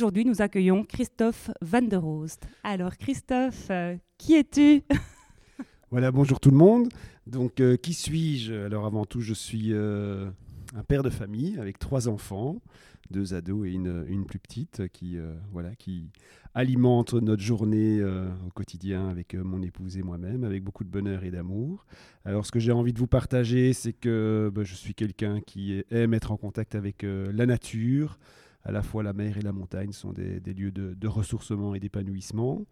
[0.00, 2.48] Aujourd'hui, nous accueillons Christophe Van der Roost.
[2.64, 4.82] Alors, Christophe, euh, qui es-tu
[5.90, 6.88] Voilà, bonjour tout le monde.
[7.26, 8.54] Donc, euh, qui suis-je?
[8.54, 10.30] Alors, avant tout, je suis euh,
[10.74, 12.62] un père de famille avec trois enfants,
[13.10, 15.18] deux ados et une, plus petite qui,
[15.52, 16.08] voilà, qui
[16.54, 21.30] alimente notre journée au quotidien avec mon épouse et moi-même, avec beaucoup de bonheur et
[21.30, 21.84] d'amour.
[22.24, 25.84] Alors, ce que j'ai envie de vous partager, c'est que bah, je suis quelqu'un qui
[25.90, 28.18] aime être en contact avec la nature,
[28.64, 32.66] à la fois la mer et la montagne sont des, lieux de, ressourcement et d'épanouissement.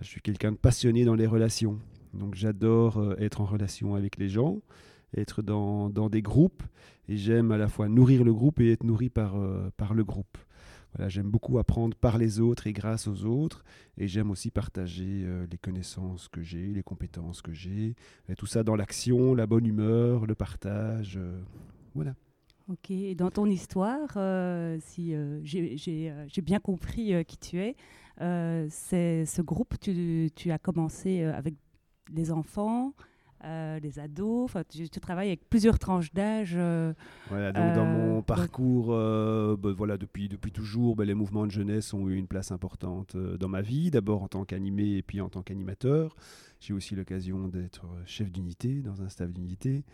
[0.00, 1.78] Je suis quelqu'un de passionné dans les relations.
[2.12, 4.60] Donc j'adore euh, être en relation avec les gens,
[5.16, 6.62] être dans, des groupes.
[7.08, 10.04] Et j'aime à la fois nourrir le groupe et être nourri par, euh, par le
[10.04, 10.38] groupe.
[10.94, 13.64] Voilà, j'aime beaucoup apprendre par les autres et grâce aux autres.
[13.98, 17.96] Et j'aime aussi partager euh, les connaissances que j'ai, les compétences que j'ai.
[18.38, 21.18] Tout ça dans l'action, la bonne humeur, le partage.
[21.94, 22.14] voilà.
[22.70, 27.76] Ok, et dans ton histoire, euh, si euh, euh, j'ai bien compris qui tu es,
[28.70, 31.56] c'est ce groupe, tu, tu, as commencé avec
[32.10, 32.94] les enfants,
[33.42, 36.56] les ados, tu, tu, travailles avec plusieurs tranches d'âge.
[37.28, 41.92] voilà, donc dans mon parcours, bah, voilà, depuis, depuis toujours, bah, les mouvements de jeunesse
[41.92, 45.28] ont eu une place importante dans ma vie, d'abord en tant qu'animé et puis en
[45.28, 46.16] tant qu'animateur.
[46.60, 49.84] J'ai aussi l'occasion d'être chef d'unité dans un staff d'unité.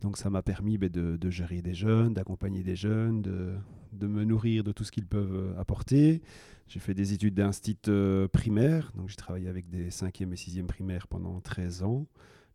[0.00, 4.62] Donc ça m'a permis ben, de, gérer des jeunes, d'accompagner des jeunes, de, me nourrir
[4.62, 6.22] de tout ce qu'ils peuvent euh, apporter.
[6.68, 10.66] J'ai fait des études d'institut euh, primaire, donc j'ai travaillé avec des 5e et 6e
[10.66, 12.06] primaires pendant 13 ans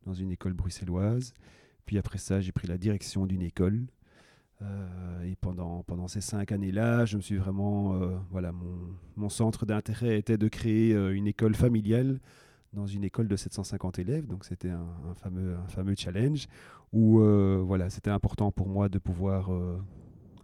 [0.06, 1.34] dans une école bruxelloise.
[1.86, 3.88] Puis après ça, j'ai pris la direction d'une école.
[4.62, 8.00] Euh, et pendant, ces cinq années-là, je me suis vraiment...
[8.30, 8.54] voilà,
[9.16, 12.20] mon centre d'intérêt était de créer une école familiale
[12.74, 16.48] dans une école de 750 élèves, donc c'était un, fameux, un fameux challenge
[16.94, 19.78] où euh, voilà, c'était important pour moi de pouvoir euh,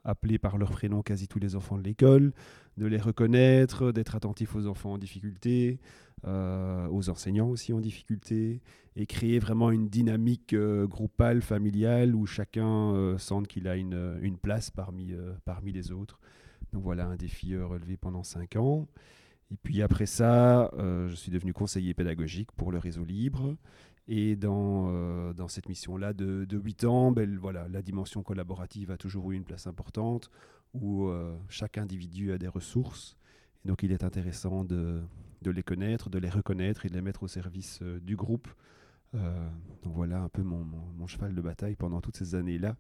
[0.04, 2.34] appeler par leur prénom quasi tous les enfants de l'école,
[2.78, 5.80] de les reconnaître, d'être attentif aux enfants en difficulté,
[6.26, 8.62] euh, aux enseignants aussi en difficulté,
[8.96, 15.14] et créer vraiment une dynamique groupale, familiale, où chacun sente qu'il a une, place parmi,
[15.46, 16.20] parmi les autres.
[16.74, 18.88] Donc voilà un défi relevé pendant cinq ans.
[19.52, 23.56] Et puis après ça, euh, je suis devenu conseiller pédagogique pour le réseau libre.
[24.10, 28.92] Et dans, euh, dans cette mission-là de, de 8 ans, ben, voilà, la dimension collaborative
[28.92, 30.30] a toujours eu une place importante,
[30.74, 33.18] où euh, chaque individu a des ressources.
[33.66, 35.02] Et donc il est intéressant de,
[35.42, 38.48] de, les connaître, de les reconnaître et de les mettre au service du groupe.
[39.14, 42.78] donc voilà un peu mon, mon, cheval de bataille pendant toutes ces années-là.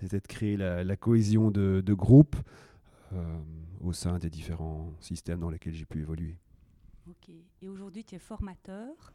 [0.00, 2.36] C'était de créer la, la cohésion de, de groupe,
[3.80, 6.36] au sein des différents systèmes dans lesquels j'ai pu évoluer.
[7.08, 7.30] Ok.
[7.62, 9.12] Et aujourd'hui, tu es formateur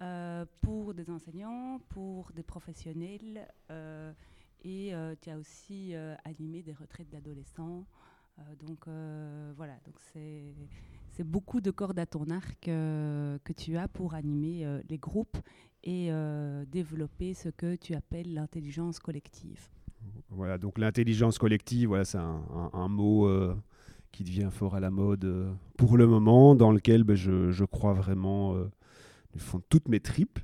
[0.00, 4.12] euh, pour des enseignants, pour des professionnels, euh,
[4.64, 5.94] et tu as aussi
[6.24, 7.86] animé des retraites d'adolescents.
[8.58, 8.88] donc
[9.56, 14.98] voilà, donc c'est beaucoup de cordes à ton arc que tu as pour animer les
[14.98, 15.38] groupes
[15.84, 16.10] et
[16.66, 19.68] développer ce que tu appelles l'intelligence collective.
[20.60, 23.54] Donc l'intelligence collective, voilà, c'est un, mot euh,
[24.12, 27.92] qui devient fort à la mode euh, pour le moment, dans lequel ben, je, crois
[27.92, 28.70] vraiment euh,
[29.32, 30.38] du fond de toutes mes tripes.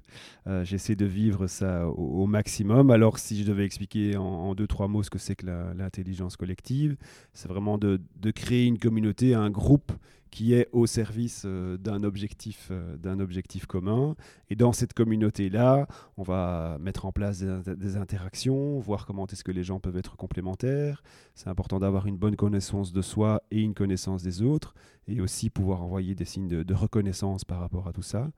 [0.63, 2.91] J'essaie de vivre ça au, maximum.
[2.91, 6.97] Alors, si je devais expliquer en, deux, trois mots ce que c'est que l'intelligence collective,
[7.33, 8.01] c'est vraiment de,
[8.35, 9.93] créer une communauté, un groupe
[10.35, 14.17] qui est au service euh, d'un objectif, euh, d'un objectif commun.
[14.51, 15.87] Et dans cette communauté-là,
[16.17, 20.17] on va mettre en place des, interactions, voir comment est-ce que les gens peuvent être
[20.17, 21.05] complémentaires.
[21.37, 24.75] C'est important d'avoir une bonne connaissance de soi et une connaissance des autres,
[25.07, 28.29] et aussi pouvoir envoyer des signes de, reconnaissance par rapport à tout ça.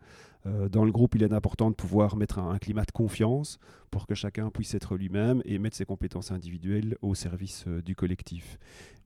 [0.45, 3.59] Euh, dans le groupe, il est important de pouvoir mettre un, climat de confiance
[3.91, 8.59] pour que chacun puisse être lui-même et mettre ses compétences individuelles au service du collectif.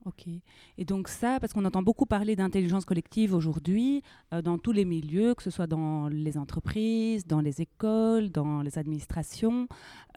[0.05, 0.27] Ok.
[0.79, 4.01] Et donc ça, parce qu'on entend beaucoup parler d'intelligence collective aujourd'hui
[4.33, 8.63] euh, dans tous les milieux, que ce soit dans les entreprises, dans les écoles, dans
[8.63, 9.67] les administrations.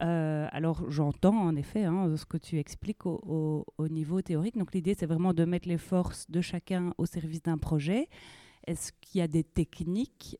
[0.01, 4.57] Euh, alors j'entends en effet hein, ce que tu expliques au, niveau théorique.
[4.57, 8.09] Donc l'idée, c'est vraiment de mettre les forces de chacun au service d'un projet.
[8.65, 10.39] est-ce qu'il y a des techniques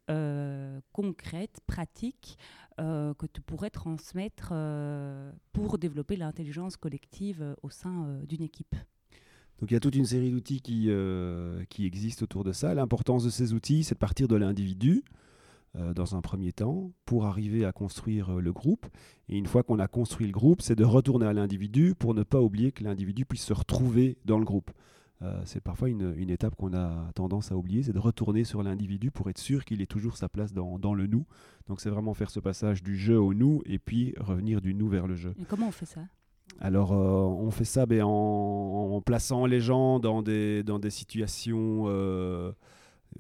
[0.91, 2.39] concrètes, pratiques,
[2.77, 4.53] que tu pourrais transmettre
[5.53, 8.75] pour développer l'intelligence collective au sein d'une équipe?
[9.59, 10.89] Donc il y a toute une série d'outils qui,
[11.69, 12.73] qui existent autour de ça.
[12.73, 15.03] L'importance de ces outils, c'est de partir de l'individu,
[15.77, 18.85] euh, dans un premier temps pour arriver à construire euh, le groupe.
[19.27, 22.23] Et une fois qu'on a construit le groupe, c'est de retourner à l'individu pour ne
[22.23, 24.71] pas oublier que l'individu puisse se retrouver dans le groupe.
[25.21, 28.63] Euh, c'est parfois une, une étape qu'on a tendance à oublier, c'est de retourner sur
[28.63, 31.25] l'individu pour être sûr qu'il ait toujours sa place dans, dans le nous.
[31.67, 34.87] Donc c'est vraiment faire ce passage du jeu au nous et puis revenir du nous
[34.87, 35.33] vers le jeu.
[35.41, 36.01] Et comment on fait ça?
[36.61, 41.85] Alors, on fait ça en, plaçant les gens dans des, dans des situations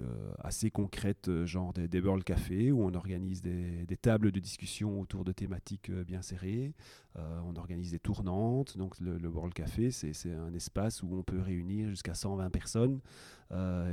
[0.01, 4.41] euh, assez concrètes, euh, genre des, des World Café, où on organise des, tables de
[4.41, 6.73] discussion autour de thématiques euh, bien serrées.
[7.15, 8.77] on organise des tournantes.
[8.77, 12.99] Donc le, World Café, c'est un espace où on peut réunir jusqu'à 120 personnes,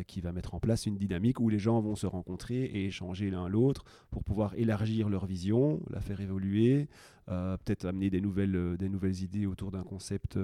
[0.07, 3.31] qui va mettre en place une dynamique où les gens vont se rencontrer et échanger
[3.31, 6.89] l'un l'autre pour pouvoir élargir leur vision, la faire évoluer,
[7.27, 10.39] peut-être amener des nouvelles, des nouvelles idées autour d'un concept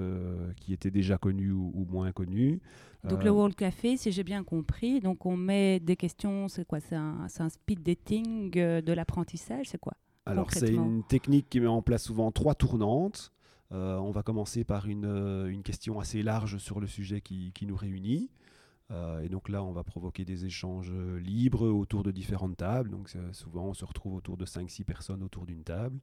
[0.57, 2.61] qui était déjà connu ou, moins connu.
[3.03, 6.79] Donc le World Café, si j'ai bien compris, donc on met des questions, c'est quoi
[6.79, 9.93] C'est un, un, speed dating euh, de l'apprentissage, c'est quoi
[10.25, 13.31] Alors c'est une technique qui met en place souvent trois tournantes.
[13.71, 17.51] Euh, on va commencer par une, euh, une, question assez large sur le sujet qui,
[17.53, 18.31] qui nous réunit.
[18.91, 22.89] Et donc là, on va provoquer des échanges libres autour de différentes tables.
[22.89, 25.99] Donc souvent, on se retrouve autour de 5-6 personnes autour d'une table.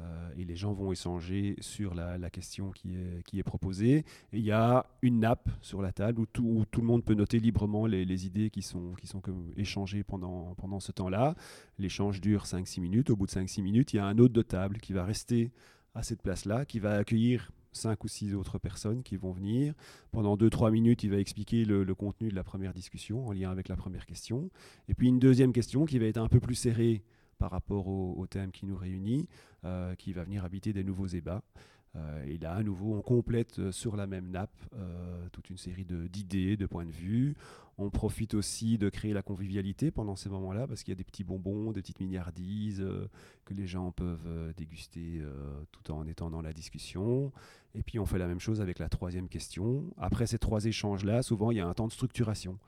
[0.00, 2.96] Euh, et les gens vont échanger sur la, question qui
[3.38, 4.04] est, proposée.
[4.32, 7.38] Et il y a une nappe sur la table où tout, le monde peut noter
[7.38, 8.94] librement les, idées qui sont,
[9.56, 11.34] échangées pendant, ce temps-là.
[11.78, 13.10] L'échange dure 5-6 minutes.
[13.10, 15.52] Au bout de 5-6 minutes, il y a un hôte de table qui va rester
[15.94, 19.74] à cette place-là, qui va accueillir cinq ou six autres personnes qui vont venir.
[20.10, 23.68] Pendant 2-3 minutes, il va expliquer le, contenu de la première discussion en lien avec
[23.68, 24.50] la première question.
[24.88, 27.02] Et puis une deuxième question qui va être un peu plus serrée
[27.38, 29.28] par rapport au, thème qui nous réunit,
[29.64, 31.42] euh, qui va venir habiter des nouveaux ébats.
[31.96, 34.50] Euh, et là, à nouveau, on complète euh, sur la même nappe
[35.32, 37.34] toute une série d'idées, de, points de vue.
[37.76, 41.04] On profite aussi de créer la convivialité pendant ces moments-là, parce qu'il y a des
[41.04, 42.84] petits bonbons, des petites milliardises
[43.44, 45.22] que les gens peuvent déguster
[45.72, 47.32] tout en étant dans la discussion.
[47.74, 49.92] Et puis, on fait la même chose avec la troisième question.
[49.98, 52.58] Après ces trois échanges-là, souvent, il y a un temps de structuration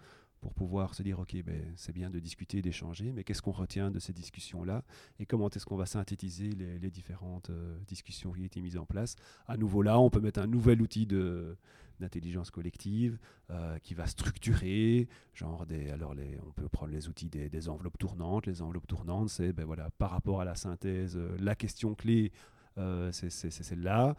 [0.41, 3.91] pour pouvoir se dire, OK, ben, c'est bien de discuter, d'échanger, mais qu'est-ce qu'on retient
[3.91, 4.85] de ces discussions-là
[5.19, 8.87] et comment est-ce qu'on va synthétiser les, différentes euh, discussions qui ont été mises en
[8.87, 9.17] place.
[9.47, 11.57] À nouveau là, on peut mettre un nouvel outil de
[11.99, 13.19] d'intelligence collective
[13.51, 16.15] euh, qui va structurer, genre des, alors
[16.47, 18.45] on peut prendre les outils des, enveloppes tournantes.
[18.47, 22.33] Les enveloppes tournantes, c'est ben voilà, par rapport à la synthèse, euh, la question clé,
[23.13, 24.15] c'est celle-là,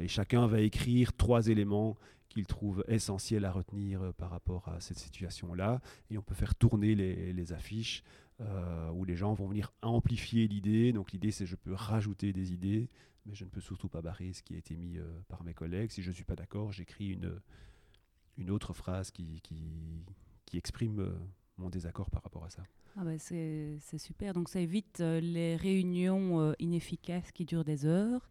[0.00, 1.96] et chacun va écrire trois éléments
[2.30, 5.82] qu'il trouve essentiel à retenir euh, par rapport à cette situation-là.
[6.10, 8.02] Et on peut faire tourner les, affiches
[8.40, 10.92] euh, où les gens vont venir amplifier l'idée.
[10.92, 12.88] Donc l'idée, c'est je peux rajouter des idées,
[13.26, 15.52] mais je ne peux surtout pas barrer ce qui a été mis euh, par mes
[15.52, 15.90] collègues.
[15.90, 17.40] Si je ne suis pas d'accord, j'écris une,
[18.38, 19.58] une autre phrase qui, qui,
[20.52, 21.14] exprime
[21.58, 22.64] mon désaccord par rapport à ça.
[22.96, 28.28] Ah bah c'est super, donc ça évite les réunions inefficaces qui durent des heures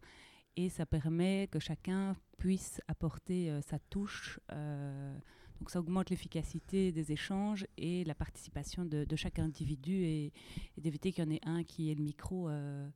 [0.64, 4.40] et ça permet que chacun puisse apporter euh, sa touche.
[4.52, 5.16] Euh,
[5.58, 10.32] donc ça augmente l'efficacité des échanges et la participation de, chaque individu et,
[10.78, 12.88] d'éviter qu'il y en ait un qui ait le micro euh,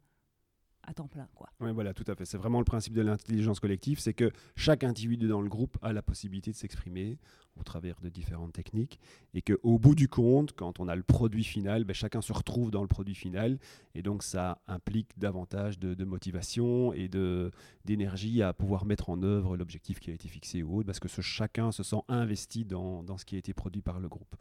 [0.86, 1.28] à temps plein.
[1.34, 1.48] Quoi.
[1.60, 2.24] Oui, voilà, tout à fait.
[2.24, 5.92] C'est vraiment le principe de l'intelligence collective, c'est que chaque individu dans le groupe a
[5.92, 7.18] la possibilité de s'exprimer
[7.56, 8.98] au travers de différentes techniques,
[9.32, 12.72] et qu'au bout du compte, quand on a le produit final, ben, chacun se retrouve
[12.72, 13.58] dans le produit final,
[13.94, 17.08] et donc ça implique davantage de, motivation et
[17.84, 21.08] d'énergie à pouvoir mettre en œuvre l'objectif qui a été fixé ou autre, parce que
[21.08, 24.34] ce, chacun se sent investi dans, dans ce qui a été produit par le groupe.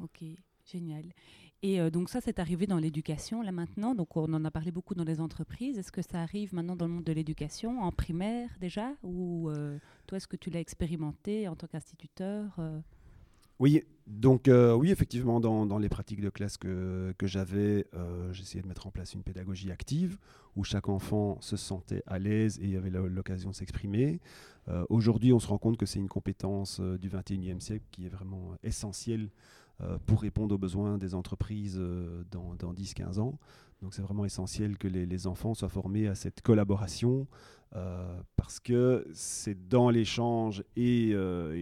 [0.00, 0.22] Ok,
[0.70, 1.04] génial.
[1.62, 3.94] Et euh, donc ça, c'est arrivé dans l'éducation là maintenant.
[3.94, 5.78] Donc on en a parlé beaucoup dans les entreprises.
[5.78, 8.92] Est-ce que ça arrive maintenant dans le monde de l'éducation, en primaire déjà?
[9.02, 12.78] Ou euh, toi, est-ce que tu l'as expérimenté en tant qu'instituteur euh?
[13.58, 17.86] Oui, donc oui, effectivement, dans, les pratiques de classe que, que j'avais,
[18.30, 20.18] j'essayais de mettre en place une pédagogie active
[20.56, 24.20] où chaque enfant se sentait à l'aise et avait l'occasion de s'exprimer.
[24.90, 28.58] Aujourd'hui, on se rend compte que c'est une compétence du 21e siècle qui est vraiment
[28.62, 29.30] essentielle
[30.06, 33.38] pour répondre aux besoins des entreprises euh, dans, dans 10-15 ans.
[33.82, 37.26] Donc c'est vraiment essentiel que les, enfants soient formés à cette collaboration
[37.74, 41.14] euh, parce que c'est dans l'échange et,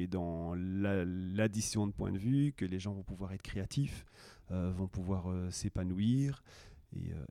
[0.08, 4.04] dans l'addition de points de vue que les gens vont pouvoir être créatifs,
[4.50, 6.44] vont pouvoir s'épanouir.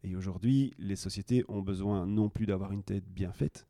[0.03, 3.67] Et aujourd'hui, les sociétés ont besoin non plus d'avoir une tête bien faite,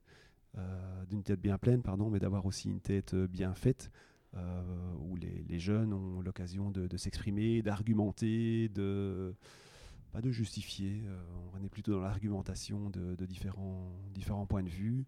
[1.11, 3.91] d'une tête bien pleine, pardon, mais d'avoir aussi une tête bien faite
[4.35, 9.35] où les, jeunes ont l'occasion de, s'exprimer, d'argumenter, de
[10.11, 11.03] pas de justifier.
[11.53, 15.05] on est plutôt dans l'argumentation de, différents, points de vue.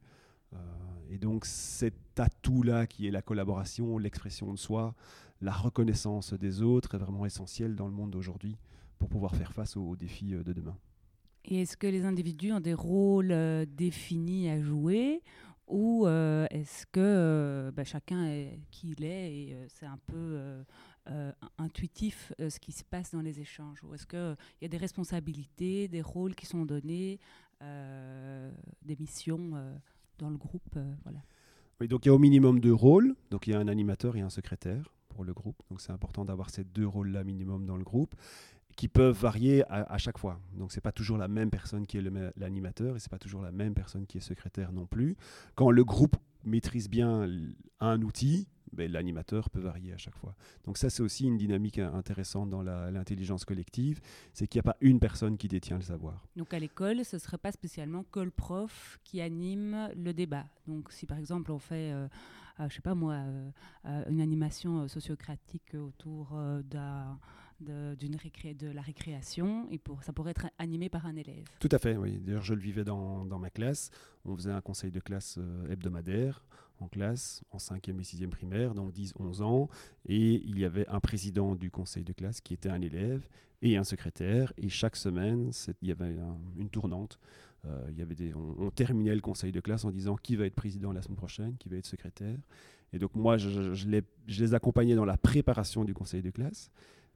[1.09, 4.95] et donc cet atout-là qui est la collaboration, l'expression de soi,
[5.41, 8.57] la reconnaissance des autres est vraiment essentielle dans le monde d'aujourd'hui
[8.97, 10.77] pour pouvoir faire face aux, défis de demain.
[11.47, 13.35] Et est-ce que les individus ont des rôles
[13.67, 15.21] définis à jouer
[15.67, 20.63] ou est-ce que bah, chacun est qui il est et c'est un peu
[21.57, 23.83] intuitif ce qui se passe dans les échanges?
[23.83, 27.19] Ou est-ce qu'il y a des responsabilités, des rôles qui sont donnés,
[27.61, 29.51] des missions
[30.17, 31.21] dans le groupe voilà.
[31.87, 33.15] Donc il y a au minimum deux rôles.
[33.31, 35.61] Donc il y a un animateur et un secrétaire pour le groupe.
[35.69, 38.15] Donc c'est important d'avoir ces deux rôles-là minimum dans le groupe
[38.75, 40.39] qui peuvent varier à, chaque fois.
[40.57, 42.03] Donc c'est pas toujours la même personne qui est
[42.35, 45.15] l'animateur et c'est pas toujours la même personne qui est secrétaire non plus.
[45.55, 47.29] Quand le groupe maîtrise bien
[47.79, 50.35] un outil, ben, l'animateur peut varier à chaque fois.
[50.65, 54.01] Donc ça c'est aussi une dynamique intéressante dans l'intelligence collective,
[54.33, 56.27] c'est qu'il n'y a pas une personne qui détient le savoir.
[56.35, 60.45] Donc à l'école, ce serait pas spécialement que le prof qui anime le débat.
[60.67, 62.07] Donc si par exemple on fait euh,
[62.59, 63.15] je sais pas moi,
[63.85, 67.19] euh, une animation sociocratique autour d'un
[67.61, 71.45] d'une récré de la récréation et pour, ça pourrait être animé par un élève.
[71.59, 72.19] Tout à fait, oui.
[72.19, 73.91] D'ailleurs, je le vivais dans, dans, ma classe.
[74.25, 76.43] On faisait un conseil de classe euh, hebdomadaire
[76.79, 79.69] en classe, en 5e et 6e primaire, donc 10-11 ans.
[80.07, 83.27] Et il y avait un président du conseil de classe qui était un élève
[83.61, 84.53] et un secrétaire.
[84.57, 85.51] Et chaque semaine,
[85.81, 86.15] il y avait
[86.57, 87.19] une tournante.
[87.65, 90.45] Euh, il y avait des, on, terminait le conseil de classe en disant qui va
[90.45, 92.37] être président la semaine prochaine, qui va être secrétaire.
[92.93, 96.71] Et donc moi, je, les, accompagnais dans la préparation du conseil de classe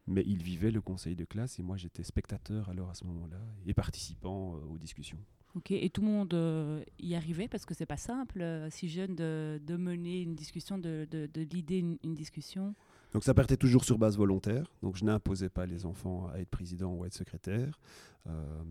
[0.07, 3.37] mais il vivait le conseil de classe et moi j'étais spectateur alors à ce moment-là
[3.67, 5.19] et participant euh, aux discussions.
[5.55, 8.87] Ok, et tout le monde euh, y arrivait parce que c'est pas simple, euh, si
[8.87, 12.75] jeune, de, de, mener une discussion, de, de, de l'idée une, discussion.
[13.13, 14.71] Donc ça partait toujours sur base volontaire.
[14.83, 17.79] Donc je n'imposais pas les enfants à être président ou à être secrétaire.
[18.27, 18.63] Euh,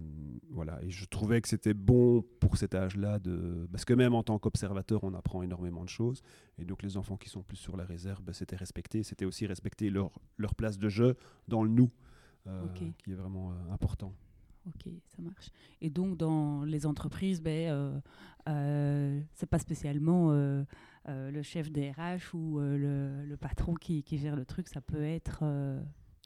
[0.50, 0.78] voilà.
[0.84, 4.38] Et je trouvais que c'était bon pour cet âge-là de parce que même en tant
[4.38, 6.22] qu'observateur, on apprend énormément de choses.
[6.58, 9.02] Et donc les enfants qui sont plus sur la réserve, ben, c'était respecté.
[9.02, 11.16] C'était aussi respecter leur, leur place de jeu
[11.48, 11.90] dans le nous,
[12.76, 14.14] qui est vraiment important.
[14.68, 15.50] Ok, ça marche.
[15.80, 17.98] Et donc, dans les entreprises, ben, euh,
[18.48, 20.64] euh, c'est pas spécialement euh,
[21.08, 25.44] euh, le chef DRH ou le, patron qui, gère le truc, ça peut être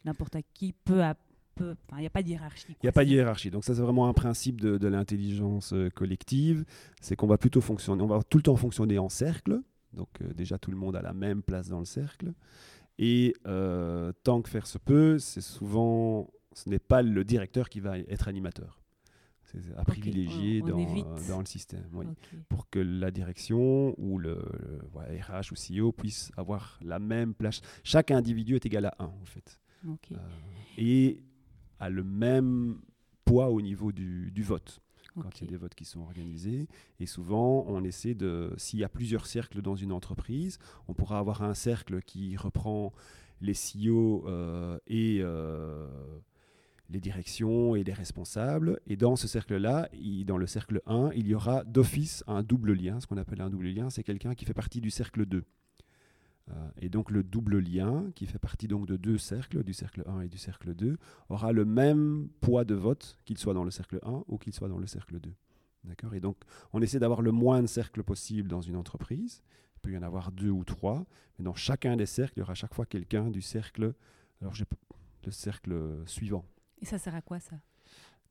[0.05, 1.17] n'importe qui, peu à
[1.55, 1.75] peu.
[1.93, 2.67] Il n'y a pas de hiérarchie.
[2.69, 3.51] Il n'y a pas de hiérarchie.
[3.51, 6.65] Donc, ça, c'est vraiment un principe de l'intelligence collective
[7.01, 9.61] c'est qu'on va plutôt fonctionner, on va tout le temps fonctionner en cercle.
[9.93, 12.33] Donc, déjà, tout le monde a la même place dans le cercle.
[12.99, 17.99] Et tant que faire se peut, c'est souvent ce n'est pas le directeur qui va
[17.99, 18.83] être animateur.
[19.45, 20.79] C'est à privilégier dans,
[21.29, 21.85] dans, le système.
[22.49, 24.39] Pour que la direction ou le,
[24.95, 27.61] RH ou CEO puisse avoir la même place.
[27.85, 29.61] Chaque individu est égal à 1, en fait.
[29.85, 30.17] Euh,
[30.79, 31.23] et
[31.81, 32.81] a le même
[33.25, 34.81] poids au niveau du, du vote.
[35.21, 36.69] Quand il y a des votes qui sont organisés.
[36.99, 38.55] Et souvent, on essaie de.
[38.57, 42.95] S'il y a plusieurs cercles dans une entreprise, on pourra avoir un cercle qui reprend
[43.43, 45.19] les CEO euh, et.
[45.21, 45.87] Euh,
[46.93, 48.81] les directions et les responsables.
[48.87, 49.89] Et dans ce cercle-là,
[50.27, 53.01] dans le cercle 1, il y aura d'office un double lien.
[53.01, 55.45] Ce qu'on appelle un double lien, c'est quelqu'un qui fait partie du cercle 2.
[56.51, 60.03] Euh, et donc le double lien, qui fait partie donc de deux cercles, du cercle
[60.07, 63.71] 1 et du cercle 2, aura le même poids de vote qu'il soit dans le
[63.71, 65.31] cercle 1 ou qu'il soit dans le cercle 2.
[65.85, 66.15] D'accord?
[66.15, 66.37] Et donc
[66.73, 69.43] on essaie d'avoir le moins de cercles possible dans une entreprise.
[69.77, 71.07] Il peut y en avoir deux ou trois,
[71.39, 73.95] mais dans chacun des cercles, il y aura chaque fois quelqu'un du cercle,
[74.41, 74.65] alors j'ai
[75.25, 76.45] le cercle suivant.
[76.83, 77.57] Et ça sert à quoi ça?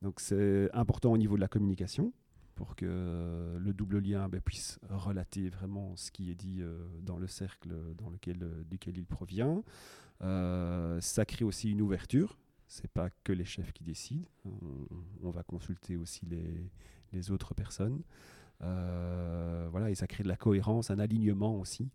[0.01, 2.13] Donc c'est important au niveau de la communication
[2.55, 7.17] pour que le double lien ben, puisse relater vraiment ce qui est dit euh, dans
[7.17, 9.63] le cercle dans lequel, euh, duquel il provient.
[10.21, 12.37] Euh, ça crée aussi une ouverture.
[12.67, 14.27] C'est pas que les chefs qui décident.
[15.23, 16.69] On, va consulter aussi les,
[17.11, 18.01] les autres personnes.
[18.59, 21.89] voilà, et ça crée de la cohérence, un alignement aussi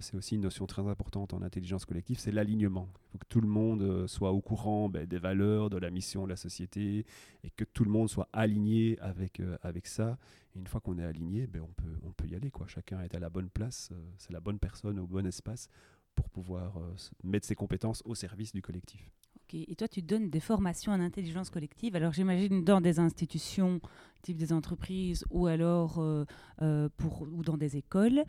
[0.00, 2.88] c'est aussi une notion très importante en intelligence collective, c'est l'alignement.
[2.94, 5.90] Il faut que tout le monde euh, soit au courant ben, des valeurs, de la
[5.90, 7.04] mission de la société,
[7.42, 10.18] et que tout le monde soit aligné avec, euh, avec ça.
[10.56, 12.50] Et une fois qu'on est aligné, ben, on, peut, on peut y aller.
[12.50, 12.66] Quoi.
[12.66, 15.68] Chacun est à la bonne place, c'est la bonne personne au bon espace
[16.14, 16.80] pour pouvoir
[17.24, 19.10] mettre ses compétences au service du collectif.
[19.52, 21.94] Et toi, tu donnes des formations en intelligence collective.
[21.96, 23.80] Alors, j'imagine dans des institutions,
[24.22, 26.24] type des entreprises, ou alors euh,
[26.62, 28.24] euh, pour, ou dans des écoles.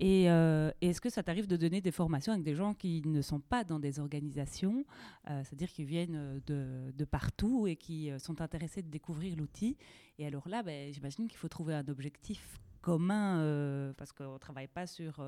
[0.00, 3.20] Et euh, est-ce que ça t'arrive de donner des formations avec des gens qui ne
[3.20, 4.84] sont pas dans des organisations,
[5.26, 9.76] c'est-à-dire qui viennent de, de, partout et qui sont intéressés de découvrir l'outil?
[10.18, 14.68] Et alors là, ben, j'imagine qu'il faut trouver un objectif commun, parce qu'on ne travaille
[14.68, 15.24] pas sur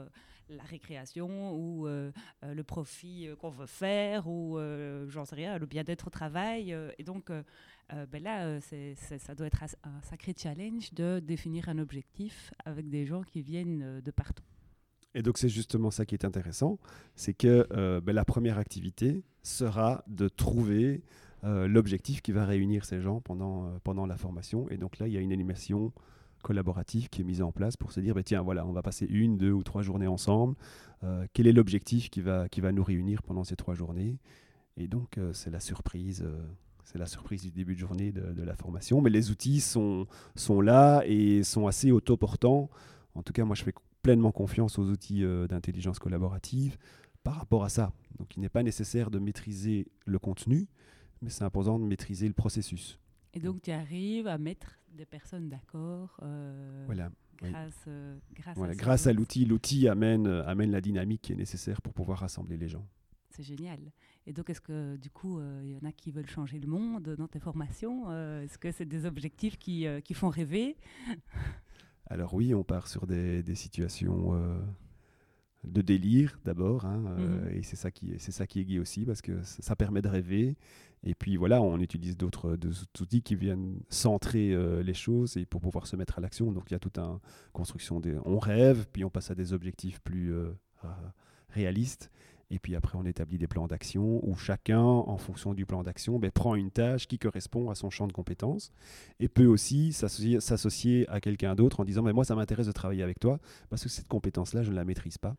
[0.48, 4.58] la récréation ou le profit qu'on veut faire ou,
[5.08, 6.76] j'en sais rien, le bien-être au travail.
[6.98, 12.88] et donc, ben là, ça doit être un sacré challenge de définir un objectif avec
[12.88, 14.44] des gens qui viennent de partout.
[15.16, 16.78] Et donc c'est justement ça qui est intéressant,
[17.14, 21.02] c'est que euh, ben, la première activité sera de trouver
[21.42, 24.68] euh, l'objectif qui va réunir ces gens pendant, euh, pendant la formation.
[24.68, 25.90] Et donc là, il y a une animation
[26.46, 29.06] collaborative qui est mise en place pour se dire, ben, tiens, voilà, on va passer
[29.06, 30.54] une, deux ou trois journées ensemble.
[31.32, 34.18] quel est l'objectif qui va, qui va nous réunir pendant ces trois journées?
[34.76, 36.24] Et donc c'est la surprise.
[36.84, 40.60] c'est la surprise du début de journée de, la formation, mais les outils sont, sont
[40.60, 42.70] là et sont assez autoportants.
[43.14, 43.72] En tout cas, moi, je fais
[44.06, 46.76] pleinement confiance aux outils euh, d'intelligence collaborative
[47.24, 47.92] par rapport à ça.
[48.20, 50.68] Donc il n'est pas nécessaire de maîtriser le contenu,
[51.22, 53.00] mais c'est important de maîtriser le processus.
[53.36, 57.10] Et donc tu arrives à mettre des personnes d'accord euh, voilà.
[57.36, 59.44] grâce, euh, grâce, à, grâce à l'outil.
[59.44, 62.86] L'outil amène, amène la dynamique qui est nécessaire pour pouvoir rassembler les gens.
[63.30, 63.78] C'est génial.
[64.26, 67.14] Et donc, est-ce que du coup, il y en a qui veulent changer le monde
[67.18, 70.76] dans tes formations Est-ce que c'est des objectifs qui, qui font rêver?
[72.08, 74.60] Alors oui, on part sur des, situations euh,
[75.66, 77.58] de délire d'abord, hein, euh, mhm.
[77.58, 80.08] et c'est ça qui c'est ça qui est gai aussi parce que ça, permet de
[80.08, 80.56] rêver.
[81.02, 82.56] Et puis voilà, on utilise d'autres
[83.00, 86.50] outils qui viennent centrer euh, les choses et pour pouvoir se mettre à l'action.
[86.52, 87.18] Donc il y a toute une
[87.52, 90.34] construction des, on rêve, puis on passe à des objectifs plus
[91.50, 92.10] réalistes.
[92.50, 96.18] Et puis après, on établit des plans d'action où chacun, en fonction du plan d'action,
[96.18, 98.70] ben, prend une tâche qui correspond à son champ de compétences
[99.18, 103.02] et peut aussi s'associer à quelqu'un d'autre en disant mais Moi, ça m'intéresse de travailler
[103.02, 105.34] avec toi parce que cette compétence-là, je ne la maîtrise pas.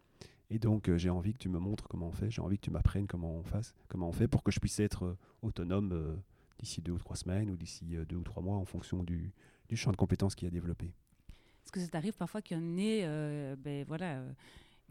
[0.50, 2.64] Et donc, euh, j'ai envie que tu me montres comment on fait, j'ai envie que
[2.64, 3.44] tu m'apprennes comment on,
[3.88, 6.16] comment on fait pour que je puisse être euh, autonome euh,
[6.60, 9.34] d'ici deux ou trois semaines ou d'ici deux ou trois mois en fonction du,
[9.74, 10.86] champ de compétences qui a développé.
[10.86, 14.22] Est-ce que ça t'arrive parfois qu'il y en ait, ben, voilà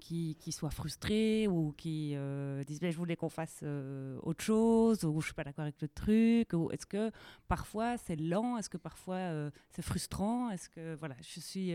[0.01, 5.05] qui, qui soient frustrés ou qui euh, disent je voulais qu'on fasse euh, autre chose
[5.05, 7.11] ou je suis pas d'accord avec le truc ou est-ce que
[7.49, 11.75] parfois c'est lent est-ce que parfois euh, c'est frustrant est-ce que voilà je suis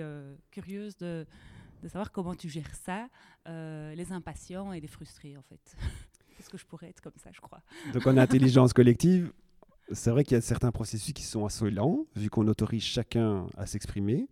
[0.51, 1.25] curieuse de,
[1.83, 3.07] savoir comment tu gères ça
[3.45, 5.75] les impatients et les frustrés en fait.
[6.39, 7.61] Est-ce que je pourrais être comme ça je crois?
[7.93, 9.31] Donc en intelligence collective
[9.91, 13.47] c'est vrai qu'il y a certains processus qui sont assez lents vu qu'on autorise chacun
[13.57, 14.27] à s'exprimer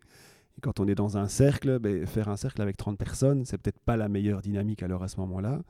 [0.60, 3.80] quand on est dans un cercle, ben, faire un cercle avec 30 personnes, c'est peut-être
[3.80, 5.62] pas la meilleure dynamique alors à ce moment-là.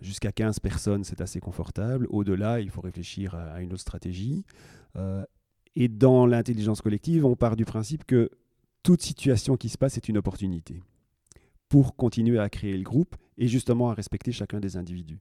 [0.00, 2.06] Jusqu'à 15 personnes, c'est assez confortable.
[2.10, 4.44] Au-delà, il faut réfléchir à, une autre stratégie.
[4.96, 5.24] Euh,
[5.76, 8.30] et dans l'intelligence collective, on part du principe que
[8.82, 10.82] toute situation qui se passe est une opportunité
[11.68, 15.20] pour continuer à créer le groupe et justement à respecter chacun des individus.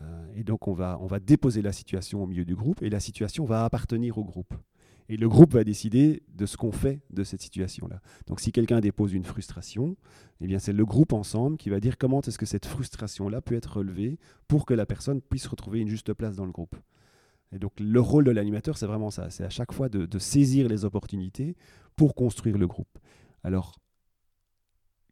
[0.00, 2.90] Euh, et donc on va, on va déposer la situation au milieu du groupe et
[2.90, 4.54] la situation va appartenir au groupe.
[5.08, 8.00] Et le groupe va décider de ce qu'on fait de cette situation-là.
[8.26, 9.96] Donc si quelqu'un dépose une frustration,
[10.40, 13.54] eh bien c'est le groupe ensemble qui va dire comment est-ce que cette frustration-là peut
[13.54, 16.76] être relevée pour que la personne puisse retrouver une juste place dans le groupe.
[17.52, 20.18] Et donc le rôle de l'animateur, c'est vraiment ça, c'est à chaque fois de, de,
[20.18, 21.54] saisir les opportunités
[21.96, 22.98] pour construire le groupe.
[23.42, 23.78] Alors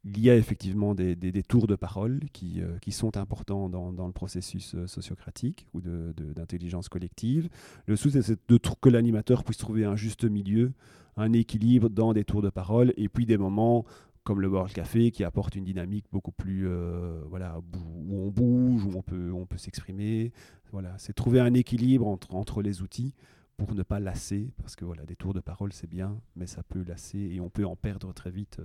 [0.05, 4.75] il y a effectivement des, tours de parole qui, euh, sont importants dans, le processus
[4.75, 7.49] euh, sociocratique ou d'intelligence collective.
[7.87, 8.39] Le souci, c'est
[8.81, 10.73] que l'animateur puisse trouver un juste milieu,
[11.17, 13.85] un équilibre dans des tours de parole, et puis des moments
[14.25, 18.85] comme le World Café qui apporte une dynamique beaucoup plus euh, voilà où on bouge
[18.85, 20.33] où on peut on peut s'exprimer
[20.71, 23.17] voilà c'est trouver un équilibre entre entre les outils
[23.57, 26.63] pour ne pas lasser parce que voilà des tours de parole c'est bien mais ça
[26.63, 28.61] peut lasser et on peut en perdre très vite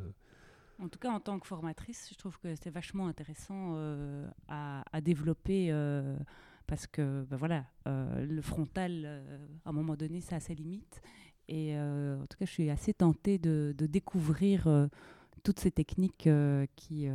[0.80, 5.02] en tout cas, en tant que formatrice, je trouve que c'est vachement intéressant euh, à,
[5.02, 6.16] développer euh,
[6.68, 9.24] parce que ben voilà, euh, le frontal,
[9.66, 11.02] à un moment donné, ça a ses limites.
[11.48, 14.68] Et en tout cas, je suis assez tentée de, découvrir
[15.44, 16.30] toutes ces techniques
[16.76, 17.08] qui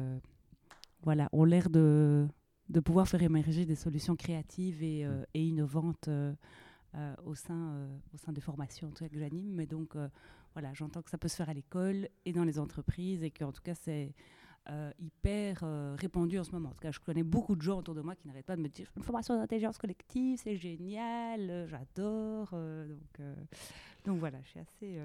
[1.03, 2.27] voilà, ont l'air de,
[2.71, 6.09] de, pouvoir faire émerger des solutions créatives et, et innovantes
[7.27, 9.53] au, sein, au sein des formations que j'anime.
[9.53, 9.95] Mais donc,
[10.55, 13.53] voilà, j'entends que ça peut se faire à l'école et dans les entreprises et qu'en
[13.53, 14.15] tout cas, c'est
[14.71, 16.69] euh, hyper euh, répandu en ce moment.
[16.69, 18.63] En tout cas, je connais beaucoup de gens autour de moi qui n'arrêtent pas de
[18.63, 22.51] me dire une formation d'intelligence collective, c'est génial, euh, j'adore.
[22.53, 23.27] donc,
[24.05, 25.01] donc voilà, je suis assez,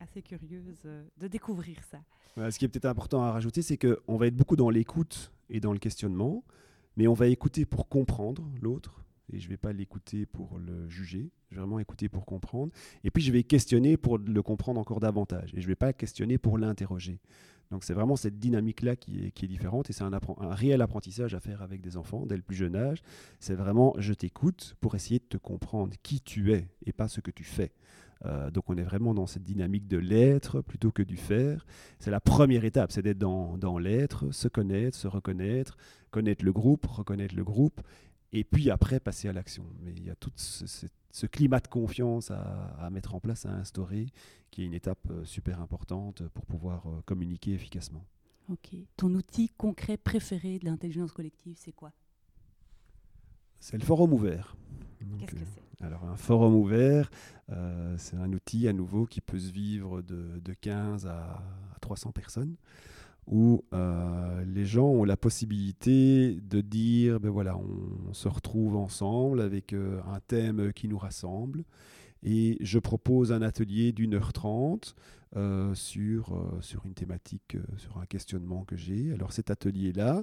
[0.00, 0.82] assez curieuse
[1.18, 2.50] de découvrir ça.
[2.50, 5.60] ce qui est peut-être important à rajouter, c'est qu'on va être beaucoup dans l'écoute et
[5.60, 6.42] dans le questionnement,
[6.96, 10.88] mais on va écouter pour comprendre l'autre et je ne vais pas l'écouter pour le
[10.88, 12.72] juger, je vais vraiment écouter pour comprendre.
[13.04, 15.92] Et puis je vais questionner pour le comprendre encore davantage, et je ne vais pas
[15.92, 17.20] questionner pour l'interroger.
[17.70, 21.62] Donc c'est vraiment cette dynamique-là qui est, différente, et c'est un, réel apprentissage à faire
[21.62, 23.02] avec des enfants dès le plus jeune âge.
[23.40, 27.20] C'est vraiment je t'écoute pour essayer de te comprendre qui tu es et pas ce
[27.20, 27.72] que tu fais.
[28.52, 31.64] donc on est vraiment dans cette dynamique de l'être plutôt que du faire.
[31.98, 35.78] C'est la première étape, c'est d'être dans l'être, se connaître, se reconnaître,
[36.10, 37.80] connaître le groupe, reconnaître le groupe,
[38.32, 39.64] et puis après passer à l'action.
[39.80, 44.06] Mais il y a tout ce, climat de confiance à, mettre en place, à instaurer,
[44.50, 48.04] qui est une étape euh, super importante pour pouvoir euh, communiquer efficacement.
[48.50, 48.74] Ok.
[48.96, 51.92] Ton outil concret préféré de l'intelligence collective, c'est quoi?
[53.60, 54.56] C'est le forum ouvert.
[55.18, 55.46] Qu'est-ce que euh,
[55.78, 55.84] c'est?
[55.84, 57.10] Alors un forum ouvert,
[57.98, 61.42] c'est un outil à nouveau qui peut se vivre de, 15 à
[61.80, 62.56] 300 personnes
[63.26, 69.40] où euh, les gens ont la possibilité de dire, ben voilà, on, se retrouve ensemble
[69.40, 71.64] avec euh, un thème qui nous rassemble,
[72.22, 74.94] et je propose un atelier d'une heure trente
[75.36, 79.12] euh, sur, sur une thématique, sur un questionnement que j'ai.
[79.12, 80.22] Alors cet atelier-là,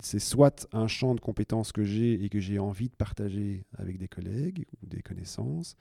[0.00, 3.98] c'est soit un champ de compétences que j'ai et que j'ai envie de partager avec
[3.98, 5.76] des collègues ou des connaissances,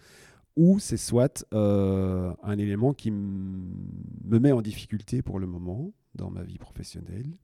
[0.55, 6.43] ou c'est soit un élément qui me met en difficulté pour le moment, dans ma
[6.43, 7.37] vie professionnelle.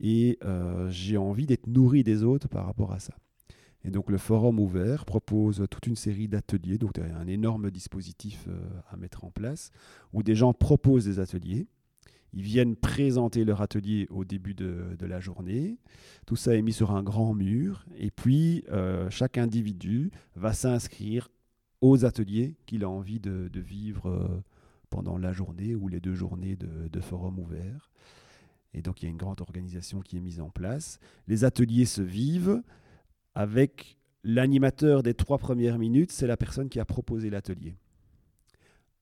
[0.00, 3.14] Et euh, j'ai envie d'être nourri des autres par rapport à ça.
[3.84, 7.28] Et donc le forum ouvert propose toute une série d'ateliers, donc il y a un
[7.28, 8.58] énorme dispositif euh,
[8.90, 9.70] à mettre en place,
[10.12, 11.68] où des gens proposent des ateliers.
[12.32, 15.78] Ils viennent présenter leur atelier au début de, la journée.
[16.26, 17.86] Tout ça est mis sur un grand mur.
[17.96, 21.30] Et puis, euh, chaque individu va s'inscrire
[21.80, 24.42] aux ateliers qu'il a envie de, vivre
[24.90, 27.90] pendant la journée ou les deux journées de, forum ouvert.
[28.74, 30.98] Et donc il y a une grande organisation qui est mise en place.
[31.28, 32.62] Les ateliers se vivent
[33.34, 37.76] avec l'animateur des trois premières minutes, c'est la personne qui a proposé l'atelier.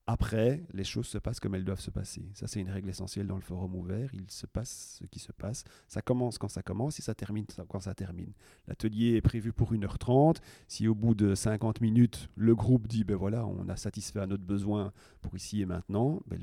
[0.07, 2.29] Après, les choses se passent comme elles doivent se passer.
[2.35, 4.13] Ça, c'est une règle essentielle dans le forum ouvert.
[4.13, 5.63] Il se passe ce qui se passe.
[5.87, 8.31] Ça commence quand ça commence et ça termine quand ça termine.
[8.67, 10.37] L'atelier est prévu pour 1h30.
[10.67, 14.27] Si au bout de 50 minutes, le groupe dit, ben voilà, on a satisfait à
[14.27, 16.39] notre besoin pour ici et maintenant, ben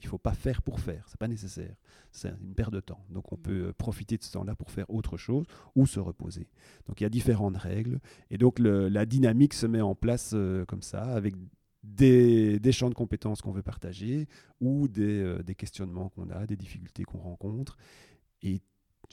[0.00, 1.74] il ne faut pas faire pour faire, c'est pas nécessaire.
[2.12, 3.04] C'est une perte de temps.
[3.10, 6.48] Donc on peut profiter de ce temps-là pour faire autre chose ou se reposer.
[6.86, 8.00] Donc il y a différentes règles
[8.30, 11.34] et donc la dynamique se met en place euh, comme ça avec
[11.86, 14.28] des, champs de compétences qu'on veut partager
[14.60, 17.76] ou des, euh, des questionnements qu'on a, des difficultés qu'on rencontre.
[18.42, 18.60] Et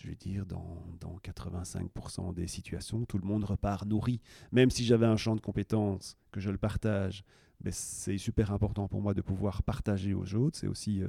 [0.01, 4.21] je vais dire, dans, dans 85% des situations, tout le monde repart nourri.
[4.51, 7.23] Même si j'avais un champ de compétences, que je le partage,
[7.63, 10.57] mais c'est super important pour moi de pouvoir partager aux autres.
[10.57, 11.07] C'est aussi, euh,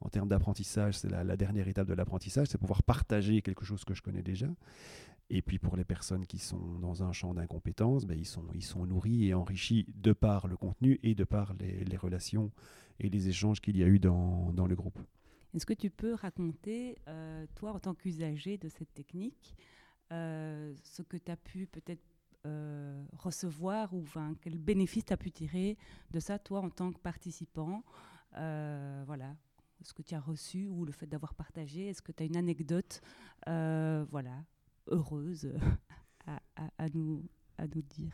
[0.00, 3.94] en termes d'apprentissage, c'est la, dernière étape de l'apprentissage, c'est pouvoir partager quelque chose que
[3.94, 4.48] je connais déjà.
[5.32, 9.28] Et puis pour les personnes qui sont dans un champ d'incompétence, ben ils, sont, nourris
[9.28, 12.50] et enrichis de par le contenu et de par les, relations
[12.98, 14.98] et les échanges qu'il y a eu dans, le groupe.
[15.54, 19.54] Est-ce que tu peux raconter, euh, toi, en tant qu'usager de cette technique,
[20.12, 22.02] euh, ce que tu as pu peut-être
[22.46, 24.04] euh, recevoir ou
[24.40, 25.78] quel bénéfice tu as pu tirer
[26.10, 27.84] de ça, toi, en tant que participant
[28.32, 29.36] Voilà,
[29.80, 31.86] ce que tu as reçu ou le fait d'avoir partagé?
[31.86, 33.00] Est-ce que tu as une anecdote
[33.46, 34.44] voilà,
[34.88, 35.52] heureuse
[36.26, 37.22] à, nous,
[37.58, 38.12] à nous dire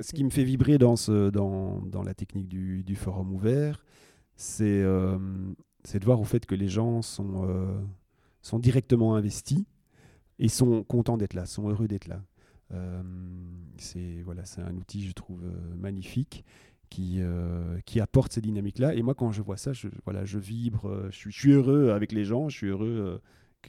[0.00, 3.84] Ce qui me fait vibrer dans, ce, dans, dans la technique du, du forum ouvert,
[4.36, 4.84] c'est
[5.84, 7.48] c'est de voir au fait que les gens sont,
[8.42, 9.64] sont directement investis
[10.38, 12.22] et sont contents d'être là, sont heureux d'être là.
[12.72, 13.02] Euh,
[13.78, 16.44] c'est voilà, un outil, je trouve, euh, magnifique
[16.90, 18.94] qui, euh, qui apporte ces dynamiques-là.
[18.94, 21.90] Et moi, quand je vois ça, je, voilà, je vibre, je suis, je suis heureux
[21.90, 23.20] avec les gens, je suis heureux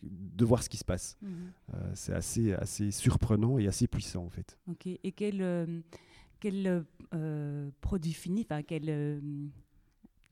[0.03, 1.17] de voir ce qui se passe.
[1.21, 1.51] Mhm.
[1.93, 4.57] c'est assez, assez surprenant et assez puissant, en fait.
[4.69, 4.87] Ok.
[4.87, 5.83] Et quel,
[6.39, 6.85] quel
[7.81, 8.85] produit fini, enfin, quel.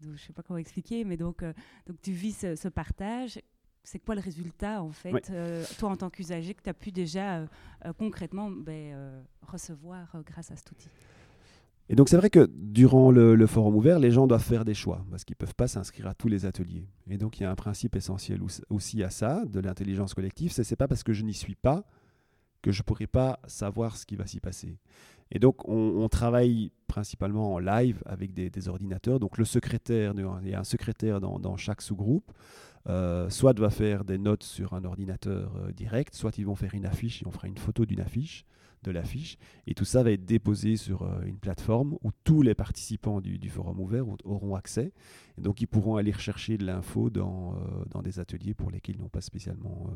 [0.01, 1.43] je ne sais pas comment expliquer, mais donc,
[1.87, 3.39] donc tu vis ce, ce partage
[3.85, 6.91] c'est quoi le résultat, en fait, euh, toi, en tant qu'usager, que tu as pu
[6.91, 7.47] déjà euh,
[7.85, 10.89] euh, concrètement ben, recevoir grâce à cet outil?
[11.89, 15.05] Et donc c'est vrai que durant le, forum ouvert, les gens doivent faire des choix
[15.11, 16.87] parce qu'ils ne peuvent pas s'inscrire à tous les ateliers.
[17.09, 20.69] Et donc il y a un principe essentiel aussi à ça, de l'intelligence collective, c'est
[20.69, 21.85] n'est pas parce que je n'y suis pas
[22.61, 24.79] que je ne pourrai pas savoir ce qui va s'y passer.
[25.31, 29.19] Et donc on, travaille principalement en live avec des, ordinateurs.
[29.19, 32.31] Donc le secrétaire, il y a un secrétaire dans, dans chaque sous-groupe.
[32.87, 36.75] Euh, soit va faire des notes sur un ordinateur euh, direct, soit ils vont faire
[36.75, 38.45] une affiche et on fera une photo d'une affiche,
[38.85, 42.55] de l'affiche, et tout ça va être déposé sur euh, une plateforme où tous les
[42.55, 44.93] participants du, forum ouvert auront accès,
[45.37, 47.55] et donc ils pourront aller rechercher de l'info dans,
[47.89, 49.87] dans, des ateliers pour lesquels ils n'ont pas spécialement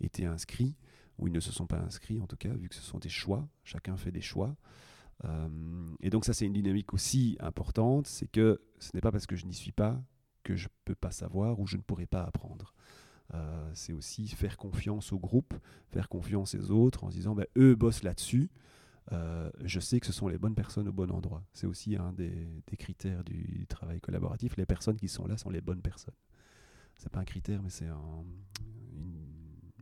[0.00, 0.76] été inscrits,
[1.18, 3.08] ou ils ne se sont pas inscrits en tout cas, vu que ce sont des
[3.08, 4.56] choix, chacun fait des choix.
[6.00, 9.36] et donc ça c'est une dynamique aussi importante, c'est que ce n'est pas parce que
[9.36, 10.02] je n'y suis pas
[10.44, 12.74] que je peux pas savoir ou je ne pourrais pas apprendre.
[13.32, 15.54] Euh, c'est aussi faire confiance au groupe,
[15.90, 18.50] faire confiance aux autres en se disant bah, eux bossent là-dessus.
[19.12, 21.42] euh, je sais que ce sont les bonnes personnes au bon endroit.
[21.52, 24.56] C'est aussi un des, critères du, travail collaboratif.
[24.56, 26.14] Les personnes qui sont là sont les bonnes personnes.
[26.96, 27.88] C'est pas un critère, mais c'est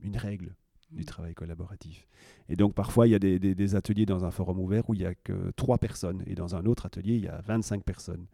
[0.02, 0.54] une, règle
[0.90, 1.04] du mm.
[1.04, 2.08] travail collaboratif.
[2.48, 5.06] Et donc parfois, il y a des, ateliers dans un forum ouvert où il n'y
[5.06, 8.26] a que trois personnes, et dans un autre atelier, il y a 25 personnes.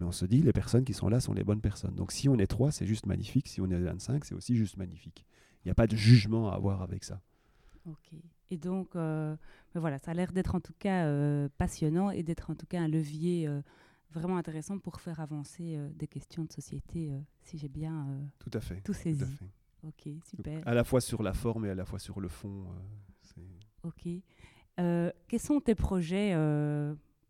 [0.00, 1.94] Mais on se dit, les personnes qui sont là sont les bonnes personnes.
[1.94, 3.48] Donc si on est trois, c'est juste magnifique.
[3.48, 5.26] Si on est 25, c'est aussi juste magnifique.
[5.62, 7.20] Il n'y a pas de jugement à avoir avec ça.
[7.84, 8.14] Ok.
[8.50, 9.36] Et donc, euh,
[9.74, 12.80] voilà, ça a l'air d'être en tout cas euh, passionnant et d'être en tout cas
[12.80, 13.60] un levier euh,
[14.10, 18.08] vraiment intéressant pour faire avancer des questions de société, si j'ai bien
[18.38, 19.38] tout, à fait, tout saisi.
[19.86, 20.66] Ok, super.
[20.66, 22.66] à la fois sur la forme et à la fois sur le fond.
[23.84, 24.08] ok.
[24.76, 26.34] quels sont tes projets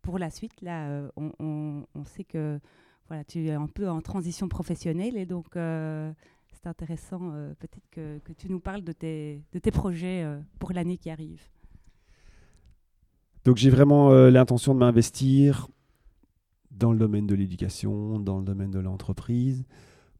[0.01, 2.59] pour la suite Là, on, on, sait que
[3.07, 5.55] voilà, tu es un peu en transition professionnelle et donc
[6.61, 10.39] c'est intéressant euh, peut-être que, que, tu nous parles de tes, de tes projets euh,
[10.59, 11.41] pour l'année qui arrive.
[13.45, 15.67] Donc j'ai vraiment euh, l'intention de m'investir
[16.69, 19.65] dans le domaine de l'éducation, dans le domaine de l'entreprise,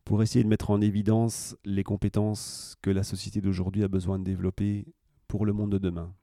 [0.04, 4.24] pour essayer de mettre en évidence les compétences que la société d'aujourd'hui a besoin de
[4.24, 4.86] développer
[5.28, 6.14] pour le monde de demain.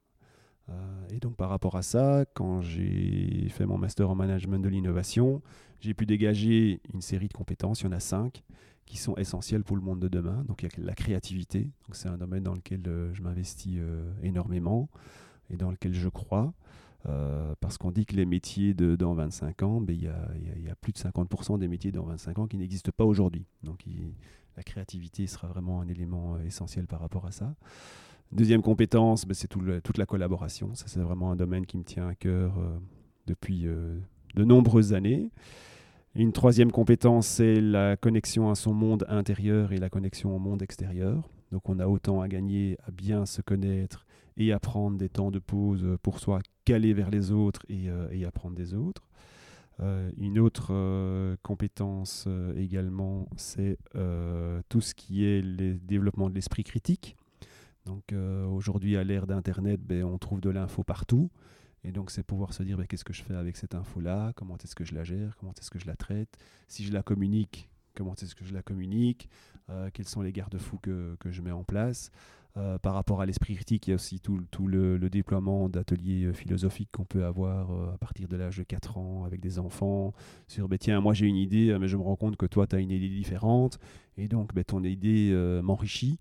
[1.10, 5.42] Et donc par rapport à ça, quand j'ai fait mon master en management de l'innovation,
[5.80, 8.42] j'ai pu dégager une série de compétences, il y en a cinq,
[8.88, 10.44] qui sont essentiels pour le monde de demain.
[10.48, 14.10] Donc il y a la créativité, c'est un domaine dans lequel euh, je m'investis euh,
[14.22, 14.88] énormément
[15.50, 16.54] et dans lequel je crois.
[17.06, 20.08] Euh, parce qu'on dit que les métiers de dans 25 ans, ben, il, y,
[20.68, 23.46] a, plus de 50% des métiers dans 25 ans qui n'existent pas aujourd'hui.
[23.62, 23.84] Donc
[24.56, 27.54] la créativité sera vraiment un élément essentiel par rapport à ça.
[28.32, 30.74] Deuxième compétence, ben, c'est tout toute la collaboration.
[30.74, 32.54] Ça, c'est vraiment un domaine qui me tient à cœur
[33.26, 35.30] depuis de nombreuses années.
[36.14, 40.62] Une troisième compétence, c'est la connexion à son monde intérieur et la connexion au monde
[40.62, 41.28] extérieur.
[41.52, 45.30] Donc on a autant à gagner à bien se connaître et à prendre des temps
[45.30, 49.08] de pause pour soi qu'aller vers les autres et, euh, apprendre des autres.
[49.80, 53.78] Euh, une autre euh, compétence également, c'est
[54.68, 57.16] tout ce qui est le développement de l'esprit critique.
[57.88, 61.30] Donc aujourd'hui, à l'ère d'Internet, ben, on trouve de l'info partout.
[61.84, 64.58] Et donc, c'est pouvoir se dire bah, qu'est-ce que je fais avec cette info-là, comment
[64.58, 67.70] est-ce que je la gère, comment est-ce que je la traite, si je la communique,
[67.94, 69.30] comment est-ce que je la communique,
[69.70, 72.10] euh, quels sont les garde-fous que, que, je mets en place?
[72.58, 76.32] Euh, par rapport à l'esprit critique, il y a aussi tout, le, déploiement d'ateliers euh,
[76.34, 80.12] philosophiques qu'on peut avoir à partir de l'âge de 4 ans avec des enfants,
[80.46, 82.76] sur bah, tiens, moi j'ai une idée, mais je me rends compte que toi tu
[82.76, 83.78] as une idée différente,
[84.18, 86.18] et donc ton idée m'enrichit.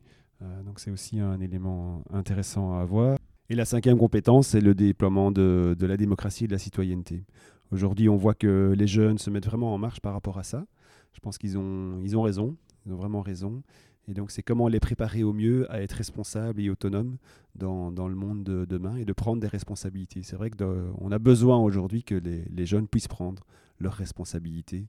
[0.65, 3.17] Donc c'est aussi un élément intéressant à avoir.
[3.49, 7.23] Et la cinquième compétence, c'est le déploiement de, la démocratie et de la citoyenneté.
[7.71, 10.65] Aujourd'hui, on voit que les jeunes se mettent vraiment en marche par rapport à ça.
[11.13, 13.63] Je pense qu'ils ont, ils ont raison, ils ont vraiment raison.
[14.09, 17.17] Et donc, c'est comment les préparer au mieux à être responsables et autonomes
[17.55, 20.23] dans, le monde de demain et de prendre des responsabilités.
[20.23, 23.45] C'est vrai qu'on a besoin aujourd'hui que les, jeunes puissent prendre
[23.79, 24.87] leurs responsabilités.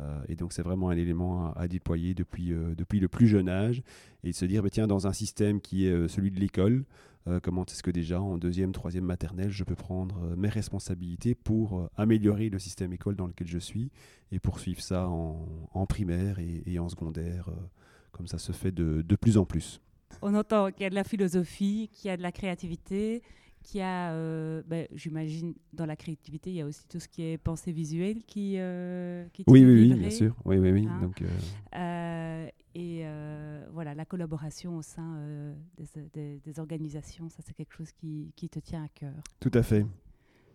[0.00, 3.48] Euh, et donc, c'est vraiment un élément à, déployer depuis, euh, depuis le plus jeune
[3.48, 3.82] âge
[4.22, 6.84] et de se dire, bah, tiens, dans un système qui est euh, celui de l'école,
[7.42, 12.50] comment est-ce que déjà en deuxième, troisième maternelle, je peux prendre mes responsabilités pour améliorer
[12.50, 13.90] le système école dans lequel je suis
[14.30, 17.48] et poursuivre ça en, primaire et, en secondaire,
[18.12, 19.80] comme ça se fait de, de plus en plus.
[20.20, 23.22] On entend qu'il y a de la philosophie, qu'il y a de la créativité,
[23.64, 24.12] qu'il y a,
[24.62, 28.22] ben, j'imagine, dans la créativité, il y a aussi tout ce qui est pensée visuelle
[28.24, 28.58] qui,
[29.32, 30.36] qui oui, oui, oui, bien sûr.
[30.44, 30.86] Oui, oui, oui.
[30.88, 31.22] Hein Donc,
[32.74, 35.54] et euh, voilà, la collaboration au sein euh,
[36.12, 39.14] des, organisations, ça c'est quelque chose qui, qui, te tient à cœur.
[39.38, 39.86] Tout à fait.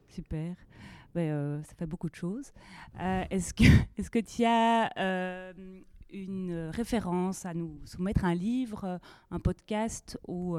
[0.09, 0.55] Super.
[1.15, 2.51] Ben, euh, ça fait beaucoup de choses.
[3.29, 3.63] est-ce que
[3.97, 5.53] est-ce que tu as
[6.11, 8.99] une référence à nous soumettre, un livre,
[9.31, 10.57] un podcast ou,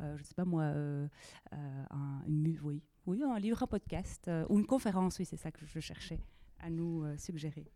[0.00, 4.66] je ne sais pas moi, un, une, oui, oui, un livre, un podcast ou une
[4.66, 6.20] conférence, oui, c'est ça que je cherchais
[6.60, 7.70] à nous suggérer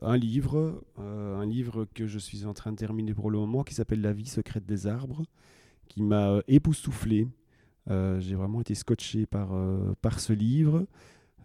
[0.00, 3.62] un livre, euh, un livre que je suis en train de terminer pour le moment,
[3.62, 5.22] qui s'appelle La vie secrète des arbres,
[5.88, 7.28] qui m'a euh, époustouflé.
[7.90, 9.50] Euh, j'ai vraiment été scotché par,
[10.00, 10.86] par ce livre,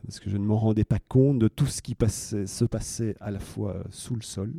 [0.03, 3.31] parce que je ne m'en rendais pas compte de tout ce qui se passait à
[3.31, 4.53] la fois sous le sol,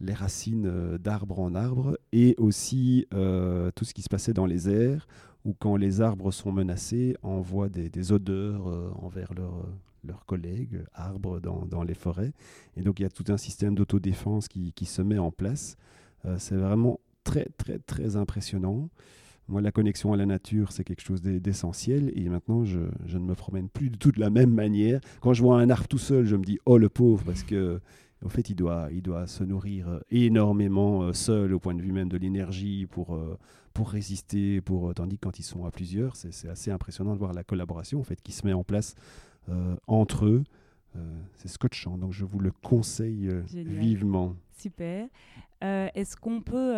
[0.00, 5.06] les racines d'arbre en arbre, et aussi tout ce qui se passait dans les airs,
[5.44, 8.66] où quand les arbres sont menacés, on voit des, des odeurs
[9.02, 9.66] envers leur,
[10.04, 12.32] leurs collègues, arbres dans, les forêts.
[12.76, 15.76] Et donc il y a tout un système d'autodéfense qui, se met en place.
[16.24, 18.88] Euh, c'est vraiment très très très impressionnant.
[19.48, 22.12] Moi, la connexion à la nature, c'est quelque chose d'essentiel.
[22.14, 25.00] Et maintenant, je, je, ne me promène plus du tout de la même manière.
[25.20, 27.80] Quand je vois un arbre tout seul, je me dis, oh le pauvre, parce que
[28.24, 32.08] En fait, il doit, il doit se nourrir énormément seul au point de vue même
[32.08, 33.18] de l'énergie pour,
[33.72, 34.60] pour résister.
[34.60, 37.98] Pour, tandis que quand ils sont à plusieurs, c'est assez impressionnant de voir la collaboration
[38.00, 38.94] en fait, qui se met en place
[39.86, 40.44] entre eux.
[41.36, 44.36] c'est scotchant, donc je vous le conseille vivement.
[44.52, 45.08] Super.
[45.62, 46.74] Est-ce qu'on peut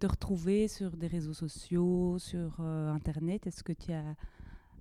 [0.00, 3.46] te retrouver sur des réseaux sociaux, sur Internet?
[3.46, 4.16] Est-ce que tu as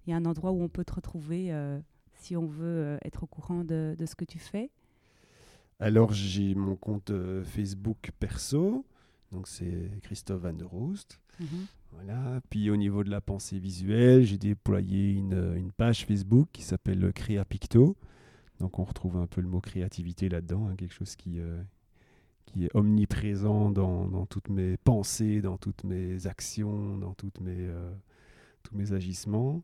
[0.06, 1.79] il y a un endroit où on peut te retrouver euh,
[2.13, 4.69] si on veut euh, être au courant de, ce que tu fais?
[5.83, 8.85] Alors, j'ai mon compte euh, Facebook perso,
[9.33, 11.19] donc c'est Christophe Van der Roost.
[11.41, 11.47] Mhm.
[11.91, 12.39] Voilà.
[12.49, 17.43] Puis au niveau de la pensée visuelle, j'ai déployé une, page Facebook qui s'appelle Créa
[17.43, 17.97] Picto.
[18.61, 21.39] Donc on retrouve un peu le mot créativité là-dedans, hein, quelque chose qui,
[22.45, 27.69] qui est omniprésent dans, dans, toutes mes pensées, dans toutes mes actions, dans toutes mes,
[28.63, 29.61] tous mes agissements.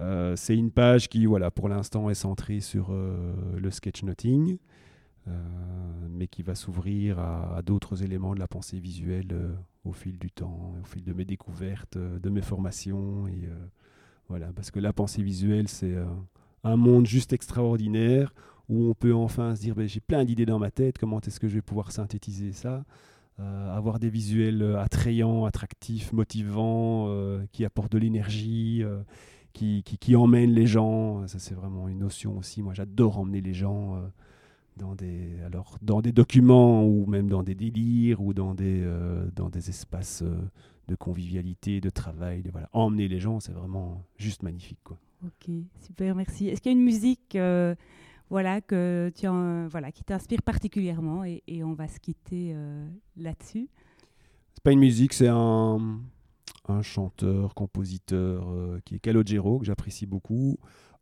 [0.00, 4.56] Euh, c'est une page qui, voilà, pour l'instant, est centrée sur euh, le sketchnoting, euh,
[6.10, 9.34] mais qui va s'ouvrir à, d'autres éléments de la pensée visuelle
[9.84, 13.26] au fil du temps, au fil de mes découvertes, de mes formations.
[13.28, 13.48] Et,
[14.28, 15.96] voilà, parce que la pensée visuelle, c'est
[16.64, 18.32] un monde juste extraordinaire
[18.68, 21.40] où on peut enfin se dire ben, j'ai plein d'idées dans ma tête, comment est-ce
[21.40, 22.84] que je vais pouvoir synthétiser ça?
[23.38, 28.82] Euh, avoir des visuels euh, attrayants, attractifs, motivants, euh, qui apportent de l'énergie,
[29.52, 31.26] qui, emmènent les gens.
[31.26, 32.62] Ça, c'est vraiment une notion aussi.
[32.62, 34.02] Moi, j'adore emmener les gens
[34.76, 38.84] dans, des, alors, dans des documents ou même dans des délires ou dans des,
[39.34, 40.22] dans des espaces
[40.88, 42.42] de convivialité, de travail.
[42.42, 42.68] De, voilà.
[42.72, 44.78] Emmener les gens, c'est vraiment juste magnifique.
[44.84, 44.98] Quoi.
[45.24, 46.48] Ok, super, merci.
[46.48, 47.36] Est-ce qu'il y a une musique
[48.28, 49.26] voilà, que tu
[49.70, 52.86] voilà, qui t'inspire particulièrement et, on va se quitter euh,
[53.16, 53.68] là-dessus?
[54.54, 56.00] C'est pas une musique, c'est un,
[56.68, 60.58] un chanteur, compositeur euh, qui est Calogero, que j'apprécie beaucoup,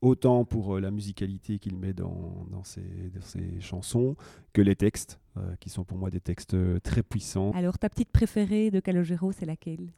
[0.06, 2.82] autant pour euh, la musicalité qu'il met dans, dans, ses,
[3.20, 4.16] ses, chansons
[4.52, 5.20] que les textes,
[5.58, 7.50] qui sont pour moi des textes très puissants.
[7.56, 9.90] Alors, ta petite préférée de Calogero, c'est laquelle?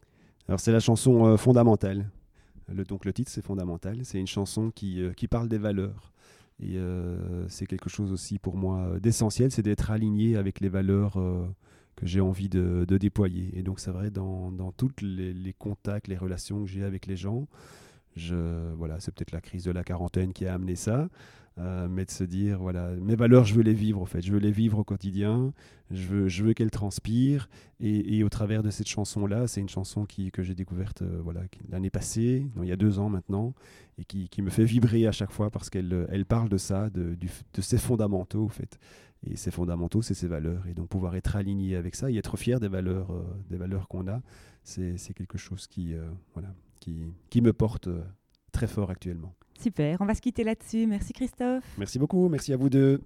[0.49, 2.09] Alors, c'est la chanson Fondamentale.
[2.73, 3.99] Le, donc, le titre, c'est Fondamental.
[4.05, 6.15] C'est une chanson qui, qui parle des valeurs.
[6.61, 10.71] Et euh, c'est quelque chose aussi pour moi euh, d'essentiel, c'est d'être aligné avec les
[10.71, 11.47] valeurs euh,
[11.97, 13.51] que j'ai envie de, déployer.
[13.59, 17.07] Et donc c'est vrai dans, dans tous les, les, contacts, les relations que j'ai avec
[17.07, 17.47] les gens.
[18.17, 21.09] Voilà, c'est peut-être la crise de la quarantaine qui a amené ça.
[21.59, 24.21] Euh, mais de se dire, voilà, mes valeurs, je veux les vivre, en fait.
[24.21, 25.55] Je veux les vivre au quotidien.
[25.91, 27.49] Je veux, je veux qu'elles transpirent.
[27.81, 31.21] Et, et, au travers de cette chanson-là, c'est une chanson qui, que j'ai découverte euh,
[31.23, 33.55] voilà, l'année passée, il y a deux ans maintenant,
[33.99, 36.91] et qui, qui, me fait vibrer à chaque fois parce qu'elle elle parle de ça,
[36.91, 38.79] de, du, de ses fondamentaux, en fait.
[39.25, 40.67] Et ses fondamentaux, c'est ses valeurs.
[40.69, 43.89] Et donc pouvoir être aligné avec ça et être fier des valeurs, euh, des valeurs
[43.89, 44.21] qu'on a,
[44.63, 45.95] c'est quelque chose qui,
[46.35, 47.89] voilà, qui, qui me porte
[48.51, 49.33] très fort actuellement.
[49.61, 50.87] Super, on va se quitter là-dessus.
[50.87, 51.65] Merci Christophe.
[51.79, 53.01] Merci beaucoup, merci à vous deux.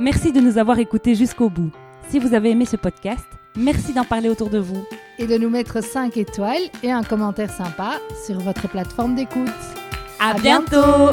[0.00, 1.70] Merci de nous avoir écoutés jusqu'au bout.
[2.08, 4.82] Si vous avez aimé ce podcast, merci d'en parler autour de vous.
[5.18, 9.48] Et de nous mettre 5 étoiles et un commentaire sympa sur votre plateforme d'écoute.
[10.18, 11.10] À, bientôt